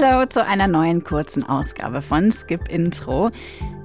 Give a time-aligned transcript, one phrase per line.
[0.00, 3.30] Hallo zu einer neuen kurzen Ausgabe von Skip Intro.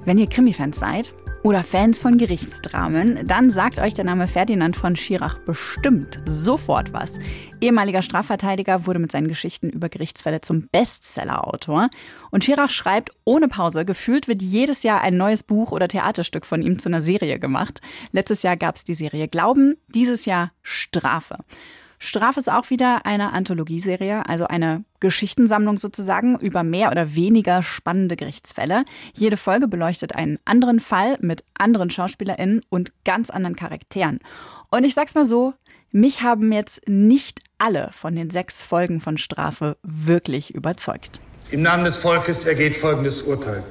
[0.04, 1.12] Wenn ihr Krimi-Fans seid
[1.42, 7.18] oder Fans von Gerichtsdramen, dann sagt euch der Name Ferdinand von Schirach bestimmt sofort was.
[7.60, 11.90] Ehemaliger Strafverteidiger wurde mit seinen Geschichten über Gerichtsfälle zum Bestseller-Autor.
[12.30, 13.84] Und Schirach schreibt ohne Pause.
[13.84, 17.80] Gefühlt wird jedes Jahr ein neues Buch oder Theaterstück von ihm zu einer Serie gemacht.
[18.12, 21.38] Letztes Jahr gab es die Serie Glauben, dieses Jahr Strafe.
[21.98, 28.16] Strafe ist auch wieder eine Anthologieserie, also eine Geschichtensammlung sozusagen über mehr oder weniger spannende
[28.16, 28.84] Gerichtsfälle.
[29.14, 34.20] Jede Folge beleuchtet einen anderen Fall mit anderen SchauspielerInnen und ganz anderen Charakteren.
[34.70, 35.54] Und ich sag's mal so,
[35.90, 41.20] mich haben jetzt nicht alle von den sechs Folgen von Strafe wirklich überzeugt.
[41.50, 43.62] Im Namen des Volkes ergeht folgendes Urteil.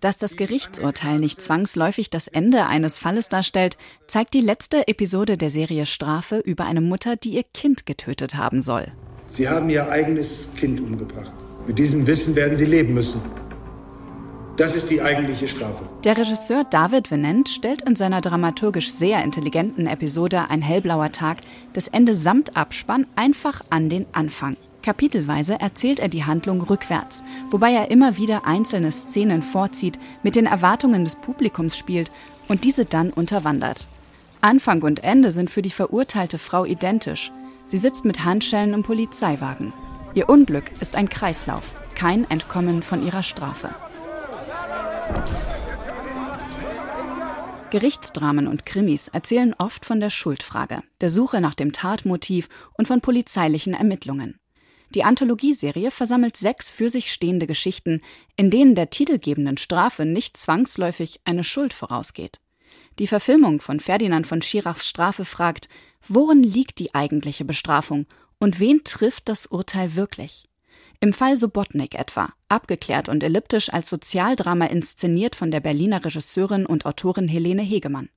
[0.00, 5.50] Dass das Gerichtsurteil nicht zwangsläufig das Ende eines Falles darstellt, zeigt die letzte Episode der
[5.50, 8.92] Serie Strafe über eine Mutter, die ihr Kind getötet haben soll.
[9.28, 11.32] Sie haben Ihr eigenes Kind umgebracht.
[11.66, 13.20] Mit diesem Wissen werden Sie leben müssen.
[14.56, 15.88] Das ist die eigentliche Strafe.
[16.04, 21.38] Der Regisseur David Venant stellt in seiner dramaturgisch sehr intelligenten Episode Ein hellblauer Tag
[21.74, 24.56] das Ende samt Abspann einfach an den Anfang.
[24.82, 30.46] Kapitelweise erzählt er die Handlung rückwärts, wobei er immer wieder einzelne Szenen vorzieht, mit den
[30.46, 32.10] Erwartungen des Publikums spielt
[32.48, 33.86] und diese dann unterwandert.
[34.40, 37.32] Anfang und Ende sind für die verurteilte Frau identisch.
[37.66, 39.72] Sie sitzt mit Handschellen im Polizeiwagen.
[40.14, 43.70] Ihr Unglück ist ein Kreislauf, kein Entkommen von ihrer Strafe.
[47.70, 52.48] Gerichtsdramen und Krimis erzählen oft von der Schuldfrage, der Suche nach dem Tatmotiv
[52.78, 54.37] und von polizeilichen Ermittlungen.
[54.94, 58.00] Die Anthologieserie versammelt sechs für sich stehende Geschichten,
[58.36, 62.40] in denen der titelgebenden Strafe nicht zwangsläufig eine Schuld vorausgeht.
[62.98, 65.68] Die Verfilmung von Ferdinand von Schirachs Strafe fragt,
[66.08, 68.06] worin liegt die eigentliche Bestrafung
[68.38, 70.48] und wen trifft das Urteil wirklich?
[71.00, 76.86] Im Fall Subotnik etwa, abgeklärt und elliptisch als Sozialdrama inszeniert von der Berliner Regisseurin und
[76.86, 78.08] Autorin Helene Hegemann.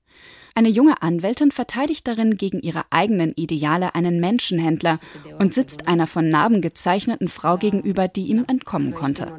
[0.53, 4.99] Eine junge Anwältin verteidigt darin gegen ihre eigenen Ideale einen Menschenhändler
[5.39, 9.31] und sitzt einer von Narben gezeichneten Frau gegenüber, die ihm entkommen konnte.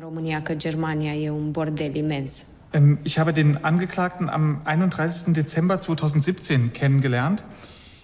[2.72, 5.34] Ähm, ich habe den Angeklagten am 31.
[5.34, 7.44] Dezember 2017 kennengelernt.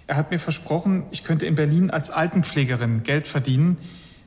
[0.05, 3.77] Er hat mir versprochen, ich könnte in Berlin als Altenpflegerin Geld verdienen.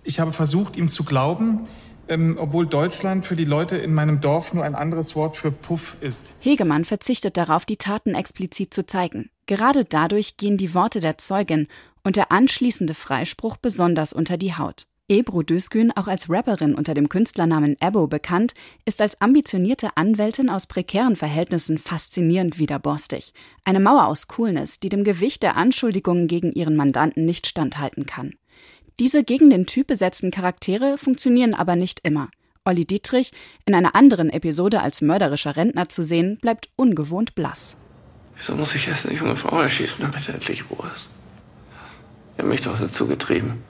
[0.05, 1.63] Ich habe versucht, ihm zu glauben,
[2.09, 5.97] ähm, obwohl Deutschland für die Leute in meinem Dorf nur ein anderes Wort für Puff
[6.01, 6.35] ist.
[6.41, 9.31] Hegemann verzichtet darauf, die Taten explizit zu zeigen.
[9.47, 11.69] Gerade dadurch gehen die Worte der Zeugin
[12.05, 14.87] und der anschließende Freispruch besonders unter die Haut.
[15.09, 20.67] Ebru Düzgün, auch als Rapperin unter dem Künstlernamen Ebo bekannt, ist als ambitionierte Anwältin aus
[20.67, 23.35] prekären Verhältnissen faszinierend widerborstig.
[23.65, 28.35] Eine Mauer aus Coolness, die dem Gewicht der Anschuldigungen gegen ihren Mandanten nicht standhalten kann.
[28.99, 32.29] Diese gegen den Typ besetzten Charaktere funktionieren aber nicht immer.
[32.65, 33.33] Olli Dietrich,
[33.67, 37.77] in einer anderen Episode als mörderischer Rentner zu sehen, bleibt ungewohnt blass.
[38.37, 41.11] Wieso muss ich erst eine junge Frau erschießen, damit er endlich Ruhe ist?
[42.37, 43.65] Er hat mich doch dazu getrieben.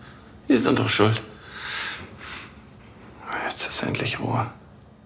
[0.49, 1.23] Sie sind doch schuld.
[3.49, 4.51] Jetzt ist endlich Ruhe.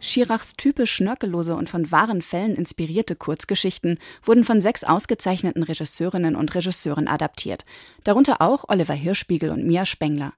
[0.09, 6.55] Schirachs typisch schnörkellose und von wahren Fällen inspirierte Kurzgeschichten wurden von sechs ausgezeichneten Regisseurinnen und
[6.55, 7.65] Regisseuren adaptiert,
[8.05, 10.33] darunter auch Oliver Hirschspiegel und Mia Spengler.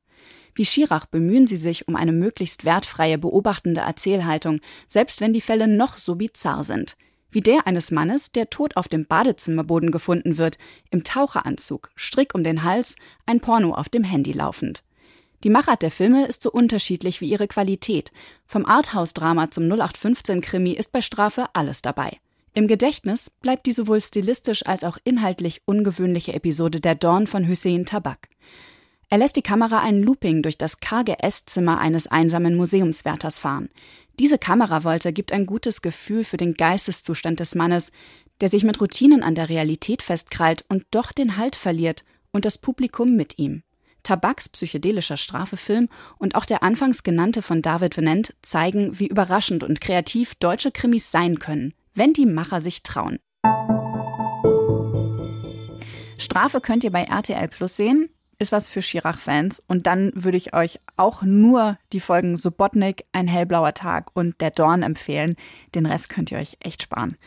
[0.54, 5.68] Wie Schirach bemühen sie sich um eine möglichst wertfreie, beobachtende Erzählhaltung, selbst wenn die Fälle
[5.68, 6.96] noch so bizarr sind.
[7.30, 10.56] Wie der eines Mannes, der tot auf dem Badezimmerboden gefunden wird,
[10.90, 12.96] im Taucheranzug, Strick um den Hals,
[13.26, 14.82] ein Porno auf dem Handy laufend.
[15.44, 18.10] Die Machart der Filme ist so unterschiedlich wie ihre Qualität.
[18.46, 22.18] Vom Arthouse-Drama zum 0815-Krimi ist bei Strafe alles dabei.
[22.54, 27.86] Im Gedächtnis bleibt die sowohl stilistisch als auch inhaltlich ungewöhnliche Episode Der Dorn von Hussein
[27.86, 28.28] Tabak.
[29.10, 33.70] Er lässt die Kamera ein Looping durch das karge Esszimmer eines einsamen Museumswärters fahren.
[34.18, 37.92] Diese Kamerawolte gibt ein gutes Gefühl für den Geisteszustand des Mannes,
[38.40, 42.58] der sich mit Routinen an der Realität festkrallt und doch den Halt verliert und das
[42.58, 43.62] Publikum mit ihm.
[44.08, 49.82] Tabaks psychedelischer Strafefilm und auch der anfangs genannte von David Venant zeigen, wie überraschend und
[49.82, 53.18] kreativ deutsche Krimis sein können, wenn die Macher sich trauen.
[56.16, 58.08] Strafe könnt ihr bei RTL Plus sehen.
[58.38, 59.62] Ist was für Schirach-Fans.
[59.66, 64.52] Und dann würde ich euch auch nur die Folgen Subotnik, Ein hellblauer Tag und Der
[64.52, 65.34] Dorn empfehlen.
[65.74, 67.18] Den Rest könnt ihr euch echt sparen.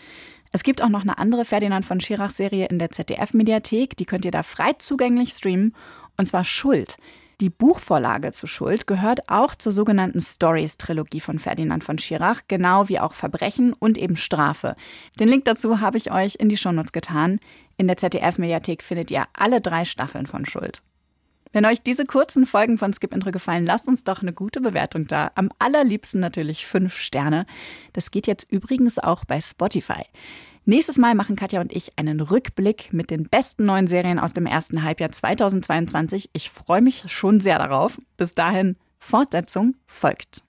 [0.54, 3.95] Es gibt auch noch eine andere Ferdinand von Schirach-Serie in der ZDF-Mediathek.
[3.95, 5.75] Die könnt ihr da frei zugänglich streamen
[6.21, 6.97] und zwar Schuld.
[7.41, 13.00] Die Buchvorlage zu Schuld gehört auch zur sogenannten Stories-Trilogie von Ferdinand von Schirach, genau wie
[13.00, 14.75] auch Verbrechen und eben Strafe.
[15.19, 17.39] Den Link dazu habe ich euch in die Shownotes getan.
[17.77, 20.83] In der ZDF-Mediathek findet ihr alle drei Staffeln von Schuld.
[21.51, 25.07] Wenn euch diese kurzen Folgen von Skip Intro gefallen, lasst uns doch eine gute Bewertung
[25.07, 25.31] da.
[25.33, 27.47] Am allerliebsten natürlich fünf Sterne.
[27.94, 30.03] Das geht jetzt übrigens auch bei Spotify.
[30.66, 34.46] Nächstes Mal machen Katja und ich einen Rückblick mit den besten neuen Serien aus dem
[34.46, 36.30] ersten Halbjahr 2022.
[36.34, 38.00] Ich freue mich schon sehr darauf.
[38.16, 40.44] Bis dahin, Fortsetzung folgt.